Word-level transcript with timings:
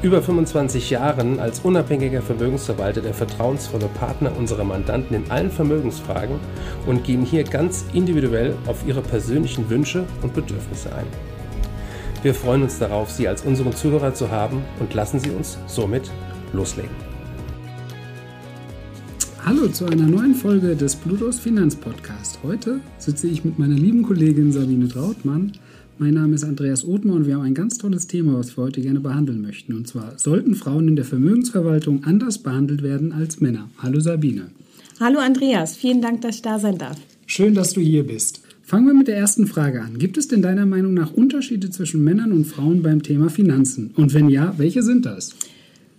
über 0.00 0.22
25 0.22 0.90
Jahren 0.90 1.40
als 1.40 1.60
unabhängiger 1.60 2.22
Vermögensverwalter 2.22 3.00
der 3.00 3.14
vertrauensvolle 3.14 3.88
Partner 3.98 4.36
unserer 4.36 4.62
Mandanten 4.62 5.16
in 5.16 5.30
allen 5.30 5.50
Vermögensfragen 5.50 6.36
und 6.86 7.02
gehen 7.02 7.24
hier 7.24 7.42
ganz 7.42 7.84
individuell 7.92 8.54
auf 8.66 8.86
ihre 8.86 9.00
persönlichen 9.02 9.68
Wünsche 9.68 10.04
und 10.22 10.34
Bedürfnisse 10.34 10.94
ein. 10.94 11.06
Wir 12.22 12.34
freuen 12.34 12.62
uns 12.62 12.78
darauf, 12.78 13.10
Sie 13.10 13.26
als 13.26 13.42
unseren 13.42 13.74
Zuhörer 13.74 14.14
zu 14.14 14.30
haben 14.30 14.62
und 14.78 14.94
lassen 14.94 15.18
Sie 15.18 15.30
uns 15.30 15.58
somit 15.66 16.10
loslegen. 16.52 16.90
Hallo 19.44 19.66
zu 19.68 19.86
einer 19.86 20.06
neuen 20.06 20.34
Folge 20.34 20.76
des 20.76 20.94
Plutos 20.94 21.40
Finanzpodcast. 21.40 22.38
Heute 22.44 22.80
sitze 22.98 23.26
ich 23.26 23.44
mit 23.44 23.58
meiner 23.58 23.74
lieben 23.74 24.02
Kollegin 24.02 24.52
Sabine 24.52 24.88
Trautmann. 24.88 25.52
Mein 26.00 26.14
Name 26.14 26.36
ist 26.36 26.44
Andreas 26.44 26.86
Othmer 26.86 27.14
und 27.14 27.26
wir 27.26 27.34
haben 27.34 27.42
ein 27.42 27.54
ganz 27.54 27.76
tolles 27.76 28.06
Thema, 28.06 28.38
was 28.38 28.56
wir 28.56 28.62
heute 28.62 28.80
gerne 28.80 29.00
behandeln 29.00 29.42
möchten. 29.42 29.72
Und 29.72 29.88
zwar, 29.88 30.16
sollten 30.16 30.54
Frauen 30.54 30.86
in 30.86 30.94
der 30.94 31.04
Vermögensverwaltung 31.04 32.04
anders 32.04 32.38
behandelt 32.38 32.84
werden 32.84 33.12
als 33.12 33.40
Männer? 33.40 33.68
Hallo 33.78 33.98
Sabine. 33.98 34.52
Hallo 35.00 35.18
Andreas, 35.18 35.76
vielen 35.76 36.00
Dank, 36.00 36.20
dass 36.20 36.36
ich 36.36 36.42
da 36.42 36.60
sein 36.60 36.78
darf. 36.78 36.96
Schön, 37.26 37.52
dass 37.52 37.72
du 37.72 37.80
hier 37.80 38.06
bist. 38.06 38.42
Fangen 38.62 38.86
wir 38.86 38.94
mit 38.94 39.08
der 39.08 39.16
ersten 39.16 39.48
Frage 39.48 39.82
an. 39.82 39.98
Gibt 39.98 40.18
es 40.18 40.28
denn 40.28 40.40
deiner 40.40 40.66
Meinung 40.66 40.94
nach 40.94 41.12
Unterschiede 41.12 41.68
zwischen 41.70 42.04
Männern 42.04 42.30
und 42.30 42.44
Frauen 42.44 42.80
beim 42.80 43.02
Thema 43.02 43.28
Finanzen? 43.28 43.90
Und 43.96 44.14
wenn 44.14 44.28
ja, 44.28 44.54
welche 44.56 44.84
sind 44.84 45.04
das? 45.04 45.34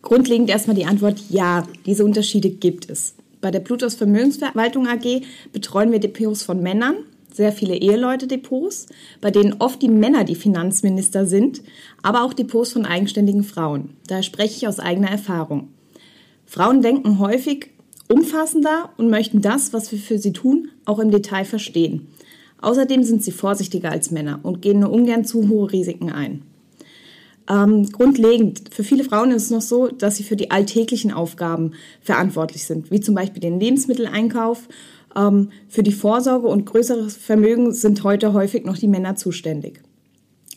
Grundlegend 0.00 0.48
erstmal 0.48 0.76
die 0.76 0.86
Antwort 0.86 1.22
ja, 1.28 1.68
diese 1.84 2.06
Unterschiede 2.06 2.48
gibt 2.48 2.88
es. 2.88 3.12
Bei 3.42 3.50
der 3.50 3.60
Plutos 3.60 3.94
Vermögensverwaltung 3.96 4.86
AG 4.86 5.20
betreuen 5.52 5.92
wir 5.92 6.00
Depots 6.00 6.44
von 6.44 6.62
Männern, 6.62 6.94
sehr 7.32 7.52
viele 7.52 7.76
Eheleute-Depots, 7.76 8.86
bei 9.20 9.30
denen 9.30 9.56
oft 9.58 9.80
die 9.82 9.88
Männer 9.88 10.24
die 10.24 10.34
Finanzminister 10.34 11.26
sind, 11.26 11.62
aber 12.02 12.24
auch 12.24 12.32
Depots 12.32 12.72
von 12.72 12.86
eigenständigen 12.86 13.44
Frauen. 13.44 13.90
Da 14.06 14.22
spreche 14.22 14.56
ich 14.56 14.68
aus 14.68 14.78
eigener 14.78 15.10
Erfahrung. 15.10 15.68
Frauen 16.46 16.82
denken 16.82 17.18
häufig 17.18 17.70
umfassender 18.08 18.90
und 18.98 19.08
möchten 19.08 19.40
das, 19.40 19.72
was 19.72 19.90
wir 19.90 19.98
für 19.98 20.18
sie 20.18 20.32
tun, 20.32 20.70
auch 20.84 20.98
im 20.98 21.10
Detail 21.10 21.44
verstehen. 21.44 22.08
Außerdem 22.60 23.02
sind 23.02 23.24
sie 23.24 23.32
vorsichtiger 23.32 23.90
als 23.90 24.10
Männer 24.10 24.40
und 24.42 24.62
gehen 24.62 24.80
nur 24.80 24.92
ungern 24.92 25.24
zu 25.24 25.48
hohe 25.48 25.72
Risiken 25.72 26.10
ein. 26.10 26.42
Ähm, 27.50 27.90
grundlegend, 27.90 28.72
für 28.72 28.84
viele 28.84 29.02
Frauen 29.02 29.32
ist 29.32 29.44
es 29.44 29.50
noch 29.50 29.60
so, 29.60 29.88
dass 29.88 30.16
sie 30.16 30.22
für 30.22 30.36
die 30.36 30.50
alltäglichen 30.50 31.12
Aufgaben 31.12 31.72
verantwortlich 32.00 32.64
sind, 32.64 32.90
wie 32.90 33.00
zum 33.00 33.14
Beispiel 33.16 33.40
den 33.40 33.58
Lebensmitteleinkauf. 33.58 34.68
Ähm, 35.16 35.50
für 35.68 35.82
die 35.82 35.92
Vorsorge 35.92 36.46
und 36.48 36.66
größeres 36.66 37.16
Vermögen 37.16 37.72
sind 37.72 38.04
heute 38.04 38.32
häufig 38.32 38.64
noch 38.64 38.78
die 38.78 38.88
Männer 38.88 39.16
zuständig. 39.16 39.80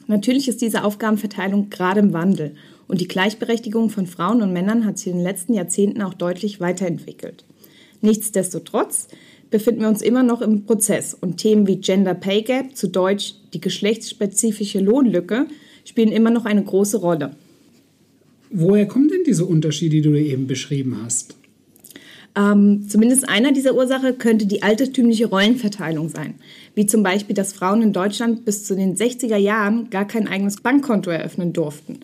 Natürlich 0.08 0.48
ist 0.48 0.62
diese 0.62 0.84
Aufgabenverteilung 0.84 1.70
gerade 1.70 2.00
im 2.00 2.14
Wandel 2.14 2.56
und 2.88 3.02
die 3.02 3.08
Gleichberechtigung 3.08 3.90
von 3.90 4.06
Frauen 4.06 4.42
und 4.42 4.54
Männern 4.54 4.86
hat 4.86 4.98
sich 4.98 5.08
in 5.08 5.18
den 5.18 5.24
letzten 5.24 5.54
Jahrzehnten 5.54 6.02
auch 6.02 6.14
deutlich 6.14 6.60
weiterentwickelt. 6.60 7.44
Nichtsdestotrotz 8.02 9.08
befinden 9.50 9.82
wir 9.82 9.88
uns 9.88 10.02
immer 10.02 10.22
noch 10.22 10.42
im 10.42 10.66
Prozess 10.66 11.14
und 11.14 11.38
Themen 11.38 11.66
wie 11.66 11.78
Gender 11.78 12.14
Pay 12.14 12.44
Gap, 12.44 12.76
zu 12.76 12.88
Deutsch 12.88 13.36
die 13.54 13.62
geschlechtsspezifische 13.62 14.80
Lohnlücke, 14.80 15.48
spielen 15.86 16.12
immer 16.12 16.30
noch 16.30 16.46
eine 16.46 16.64
große 16.64 16.98
Rolle. 16.98 17.36
Woher 18.52 18.88
kommen 18.88 19.08
denn 19.08 19.24
diese 19.26 19.46
Unterschiede, 19.46 19.98
die 19.98 20.02
du 20.02 20.16
eben 20.16 20.46
beschrieben 20.48 21.00
hast? 21.04 21.36
Ähm, 22.38 22.88
zumindest 22.90 23.30
einer 23.30 23.54
dieser 23.54 23.76
Ursachen 23.76 24.18
könnte 24.18 24.46
die 24.46 24.62
altertümliche 24.62 25.28
Rollenverteilung 25.28 26.10
sein, 26.10 26.36
wie 26.74 26.86
zum 26.86 27.02
Beispiel, 27.02 27.36
dass 27.36 27.54
Frauen 27.54 27.82
in 27.82 27.94
Deutschland 27.94 28.44
bis 28.44 28.66
zu 28.66 28.76
den 28.76 28.98
60er 28.98 29.38
Jahren 29.38 29.90
gar 29.90 30.06
kein 30.06 30.28
eigenes 30.28 30.58
Bankkonto 30.58 31.10
eröffnen 31.10 31.54
durften. 31.54 32.00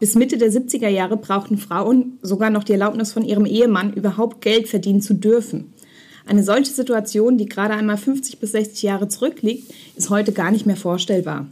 Bis 0.00 0.14
Mitte 0.14 0.38
der 0.38 0.50
70er 0.50 0.88
Jahre 0.88 1.16
brauchten 1.16 1.58
Frauen 1.58 2.18
sogar 2.22 2.50
noch 2.50 2.64
die 2.64 2.72
Erlaubnis 2.72 3.12
von 3.12 3.24
ihrem 3.24 3.46
Ehemann, 3.46 3.92
überhaupt 3.92 4.40
Geld 4.40 4.68
verdienen 4.68 5.02
zu 5.02 5.14
dürfen. 5.14 5.72
Eine 6.26 6.42
solche 6.42 6.72
Situation, 6.72 7.36
die 7.36 7.46
gerade 7.46 7.74
einmal 7.74 7.98
50 7.98 8.38
bis 8.38 8.52
60 8.52 8.82
Jahre 8.82 9.08
zurückliegt, 9.08 9.72
ist 9.96 10.10
heute 10.10 10.32
gar 10.32 10.50
nicht 10.50 10.64
mehr 10.64 10.76
vorstellbar. 10.76 11.46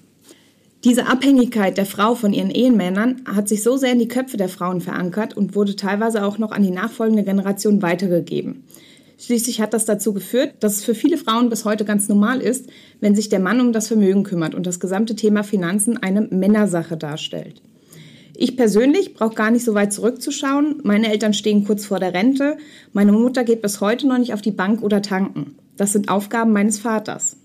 Diese 0.85 1.07
Abhängigkeit 1.07 1.79
der 1.79 1.87
Frau 1.87 2.17
von 2.17 2.33
ihren 2.33 2.51
Ehemännern 2.51 3.23
hat 3.25 3.49
sich 3.49 3.63
so 3.63 3.77
sehr 3.77 3.93
in 3.93 4.01
die 4.01 4.09
Köpfe 4.09 4.37
der 4.37 4.49
Frauen 4.49 4.81
verankert 4.81 5.37
und 5.37 5.55
wurde 5.55 5.77
teilweise 5.77 6.25
auch 6.25 6.39
noch 6.39 6.51
an 6.51 6.65
die 6.65 6.73
nachfolgende 6.73 7.23
Generation 7.23 7.83
weitergegeben. 7.83 8.65
Schließlich 9.17 9.61
hat 9.61 9.75
das 9.75 9.85
dazu 9.85 10.13
geführt, 10.13 10.55
dass 10.59 10.79
es 10.79 10.85
für 10.85 10.97
viele 10.97 11.19
Frauen 11.19 11.49
bis 11.51 11.65
heute 11.65 11.85
ganz 11.85 12.09
normal 12.09 12.41
ist, 12.41 12.67
wenn 12.99 13.15
sich 13.15 13.29
der 13.29 13.39
Mann 13.39 13.61
um 13.61 13.73
das 13.73 13.87
Vermögen 13.87 14.25
kümmert 14.25 14.57
und 14.57 14.67
das 14.67 14.81
gesamte 14.81 15.15
Thema 15.15 15.45
Finanzen 15.45 15.99
eine 15.99 16.23
Männersache 16.23 16.97
darstellt. 16.97 17.63
Ich 18.35 18.57
persönlich 18.57 19.15
brauche 19.15 19.37
gar 19.37 19.53
nicht 19.53 19.65
so 19.65 19.75
weit 19.75 19.93
zurückzuschauen. 19.93 20.81
Meine 20.83 21.13
Eltern 21.13 21.33
stehen 21.33 21.65
kurz 21.65 21.87
vor 21.87 22.01
der 22.01 22.13
Rente. 22.13 22.57
Meine 22.93 23.13
Mutter 23.13 23.45
geht 23.45 23.63
bis 23.63 23.81
heute 23.81 24.09
noch 24.09 24.19
nicht 24.19 24.35
auf 24.35 24.43
die 24.43 24.51
Bank 24.51 24.83
oder 24.83 25.01
tanken. 25.01 25.55
Das 25.77 25.93
sind 25.93 26.09
Aufgaben 26.09 26.51
meines 26.51 26.81
Vaters. 26.81 27.37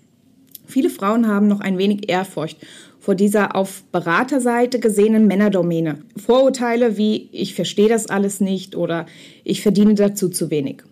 Viele 0.67 0.89
Frauen 0.89 1.28
haben 1.28 1.47
noch 1.47 1.61
ein 1.61 1.78
wenig 1.78 2.09
Ehrfurcht 2.09 2.57
vor 3.00 3.16
dieser 3.16 3.55
auf 3.55 3.83
Beraterseite 3.91 4.79
gesehenen 4.79 5.28
Männerdomäne. 5.28 6.00
Vorurteile 6.17 6.97
wie 6.97 7.29
ich 7.31 7.55
verstehe 7.55 7.88
das 7.88 8.07
alles 8.07 8.41
nicht 8.41 8.75
oder 8.75 9.06
ich 9.45 9.61
verdiene 9.61 9.95
dazu 9.95 10.27
zu 10.29 10.51
wenig. 10.51 10.83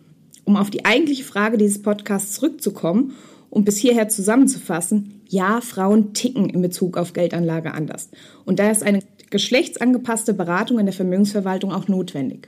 Um 0.46 0.56
auf 0.56 0.70
die 0.70 0.86
eigentliche 0.86 1.26
Frage 1.26 1.58
dieses 1.58 1.82
Podcasts 1.82 2.34
zurückzukommen 2.34 3.16
und 3.50 3.66
bis 3.66 3.78
hierher 3.78 4.08
zusammenzufassen, 4.08 5.22
ja, 5.28 5.60
Frauen 5.60 6.14
ticken 6.14 6.50
in 6.50 6.62
Bezug 6.62 6.98
auf 6.98 7.14
Geldanlage 7.14 7.74
anders. 7.74 8.10
Und 8.46 8.60
da 8.60 8.72
ist 8.72 8.84
eine 8.84 9.00
geschlechtsangepasste 9.30 10.34
Beratung 10.34 10.80
in 10.80 10.86
der 10.86 10.94
Vermögensverwaltung 10.94 11.74
auch 11.74 11.88
notwendig. 11.90 12.48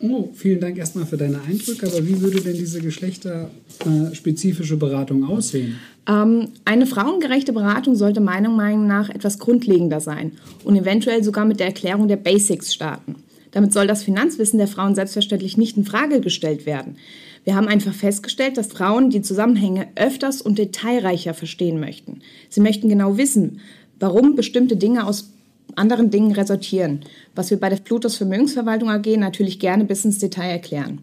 Oh, 0.00 0.30
vielen 0.34 0.60
Dank 0.60 0.78
erstmal 0.78 1.06
für 1.06 1.16
deine 1.16 1.40
Eindrücke. 1.42 1.86
Aber 1.86 2.06
wie 2.06 2.20
würde 2.20 2.40
denn 2.40 2.56
diese 2.56 2.80
geschlechterspezifische 2.80 4.76
Beratung 4.76 5.24
aussehen? 5.24 5.76
Ähm, 6.08 6.48
eine 6.64 6.86
frauengerechte 6.86 7.52
Beratung 7.52 7.96
sollte 7.96 8.20
meiner 8.20 8.50
Meinung 8.50 8.86
nach 8.86 9.10
etwas 9.10 9.38
grundlegender 9.38 10.00
sein 10.00 10.32
und 10.64 10.76
eventuell 10.76 11.24
sogar 11.24 11.44
mit 11.44 11.60
der 11.60 11.66
Erklärung 11.66 12.08
der 12.08 12.16
Basics 12.16 12.72
starten. 12.72 13.16
Damit 13.50 13.72
soll 13.72 13.86
das 13.86 14.02
Finanzwissen 14.02 14.58
der 14.58 14.68
Frauen 14.68 14.94
selbstverständlich 14.94 15.56
nicht 15.56 15.76
in 15.76 15.84
Frage 15.84 16.20
gestellt 16.20 16.66
werden. 16.66 16.96
Wir 17.44 17.56
haben 17.56 17.68
einfach 17.68 17.94
festgestellt, 17.94 18.56
dass 18.56 18.68
Frauen 18.68 19.10
die 19.10 19.22
Zusammenhänge 19.22 19.88
öfters 19.96 20.42
und 20.42 20.58
detailreicher 20.58 21.34
verstehen 21.34 21.80
möchten. 21.80 22.20
Sie 22.50 22.60
möchten 22.60 22.88
genau 22.88 23.16
wissen, 23.16 23.60
warum 23.98 24.36
bestimmte 24.36 24.76
Dinge 24.76 25.06
aus 25.06 25.32
anderen 25.76 26.10
Dingen 26.10 26.32
resortieren, 26.32 27.00
was 27.34 27.50
wir 27.50 27.58
bei 27.58 27.68
der 27.68 27.76
Plutos 27.76 28.16
Vermögensverwaltung 28.16 28.90
AG 28.90 29.16
natürlich 29.16 29.58
gerne 29.58 29.84
bis 29.84 30.04
ins 30.04 30.18
Detail 30.18 30.50
erklären. 30.50 31.00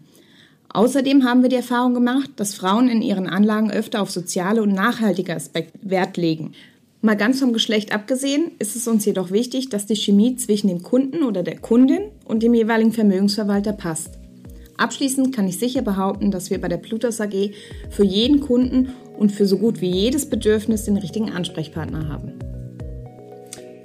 Außerdem 0.68 1.24
haben 1.24 1.42
wir 1.42 1.48
die 1.48 1.56
Erfahrung 1.56 1.94
gemacht, 1.94 2.30
dass 2.36 2.54
Frauen 2.54 2.88
in 2.88 3.00
ihren 3.00 3.28
Anlagen 3.28 3.70
öfter 3.70 4.02
auf 4.02 4.10
soziale 4.10 4.62
und 4.62 4.72
nachhaltige 4.72 5.34
Aspekte 5.34 5.78
Wert 5.82 6.16
legen. 6.16 6.52
Mal 7.00 7.16
ganz 7.16 7.40
vom 7.40 7.52
Geschlecht 7.52 7.94
abgesehen, 7.94 8.50
ist 8.58 8.74
es 8.74 8.88
uns 8.88 9.04
jedoch 9.04 9.30
wichtig, 9.30 9.68
dass 9.68 9.86
die 9.86 9.96
Chemie 9.96 10.36
zwischen 10.36 10.68
dem 10.68 10.82
Kunden 10.82 11.22
oder 11.22 11.42
der 11.42 11.58
Kundin 11.58 12.10
und 12.24 12.42
dem 12.42 12.52
jeweiligen 12.52 12.92
Vermögensverwalter 12.92 13.72
passt. 13.72 14.18
Abschließend 14.76 15.34
kann 15.34 15.48
ich 15.48 15.58
sicher 15.58 15.82
behaupten, 15.82 16.30
dass 16.30 16.50
wir 16.50 16.60
bei 16.60 16.68
der 16.68 16.76
Plutos 16.76 17.20
AG 17.20 17.52
für 17.90 18.04
jeden 18.04 18.40
Kunden 18.40 18.92
und 19.16 19.32
für 19.32 19.46
so 19.46 19.56
gut 19.56 19.80
wie 19.80 19.90
jedes 19.90 20.28
Bedürfnis 20.28 20.84
den 20.84 20.96
richtigen 20.96 21.30
Ansprechpartner 21.30 22.08
haben. 22.08 22.32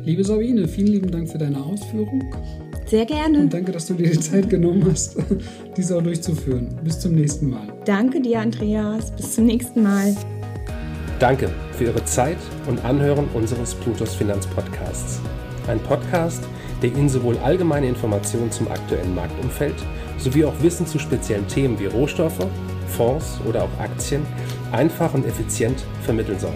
Liebe 0.03 0.23
Sabine, 0.23 0.67
vielen 0.67 0.87
lieben 0.87 1.11
Dank 1.11 1.29
für 1.29 1.37
deine 1.37 1.63
Ausführung. 1.63 2.23
Sehr 2.87 3.05
gerne. 3.05 3.41
Und 3.41 3.53
danke, 3.53 3.71
dass 3.71 3.85
du 3.85 3.93
dir 3.93 4.09
die 4.09 4.19
Zeit 4.19 4.49
genommen 4.49 4.83
hast, 4.89 5.15
dies 5.77 5.91
auch 5.91 6.01
durchzuführen. 6.01 6.69
Bis 6.83 6.99
zum 6.99 7.13
nächsten 7.13 7.51
Mal. 7.51 7.67
Danke 7.85 8.19
dir, 8.19 8.39
Andreas. 8.39 9.11
Bis 9.11 9.35
zum 9.35 9.45
nächsten 9.45 9.83
Mal. 9.83 10.15
Danke 11.19 11.51
für 11.77 11.83
Ihre 11.83 12.03
Zeit 12.05 12.37
und 12.67 12.83
Anhören 12.83 13.27
unseres 13.35 13.75
Plutos 13.75 14.15
Finanzpodcasts. 14.15 15.21
Ein 15.67 15.79
Podcast, 15.79 16.43
der 16.81 16.89
Ihnen 16.89 17.07
sowohl 17.07 17.37
allgemeine 17.37 17.87
Informationen 17.87 18.51
zum 18.51 18.69
aktuellen 18.69 19.13
Marktumfeld 19.13 19.75
sowie 20.17 20.45
auch 20.45 20.63
Wissen 20.63 20.87
zu 20.87 20.97
speziellen 20.97 21.47
Themen 21.47 21.79
wie 21.79 21.85
Rohstoffe, 21.85 22.47
Fonds 22.87 23.39
oder 23.47 23.65
auch 23.65 23.79
Aktien 23.79 24.23
einfach 24.71 25.13
und 25.13 25.27
effizient 25.27 25.83
vermitteln 26.01 26.39
soll. 26.39 26.55